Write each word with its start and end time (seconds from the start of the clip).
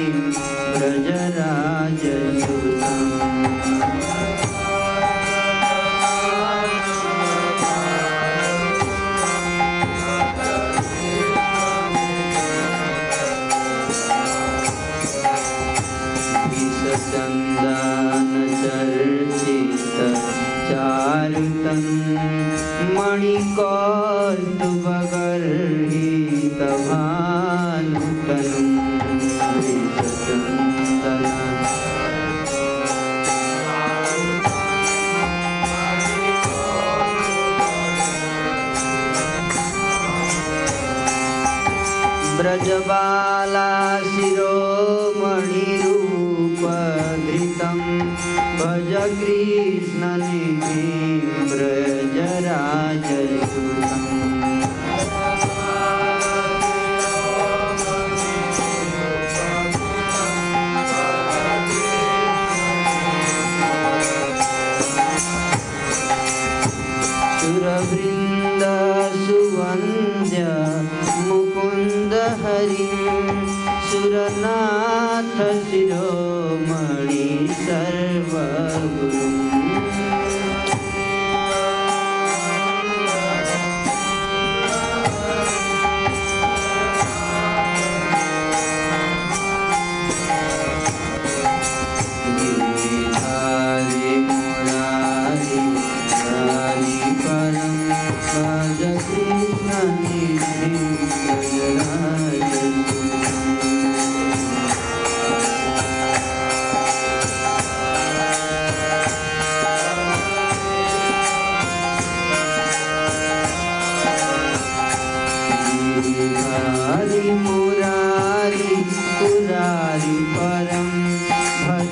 Nhờ 42.64 42.80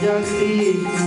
just 0.06 0.28
see. 0.38 1.05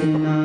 Krishna, 0.05 0.44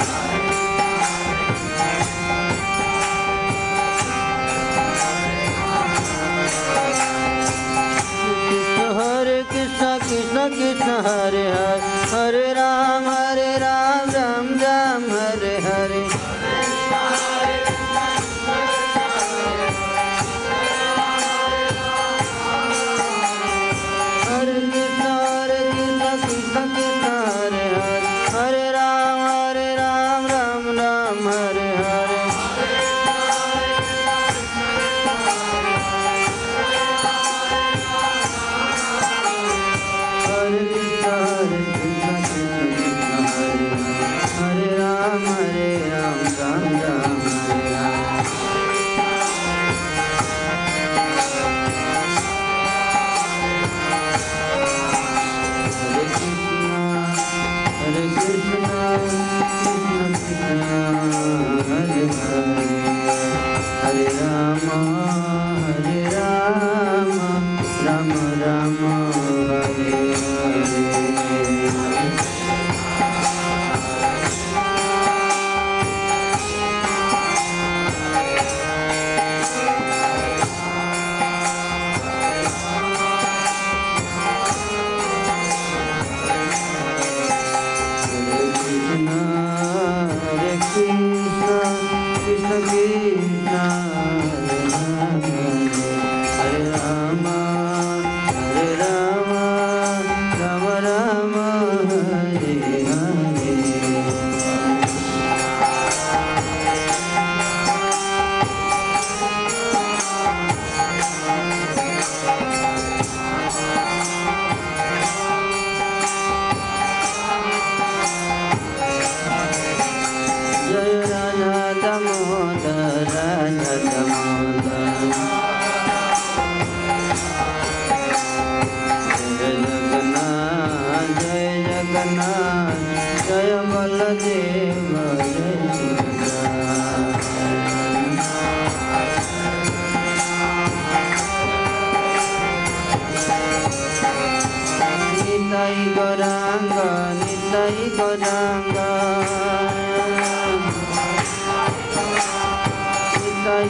amor. 121.91 122.30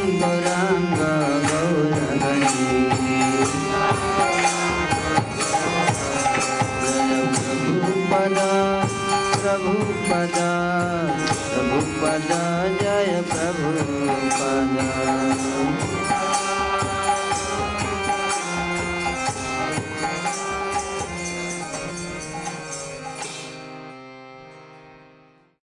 Bambara 0.02 0.71